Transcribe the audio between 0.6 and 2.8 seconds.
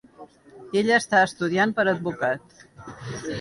Ella està estudiant per advocat.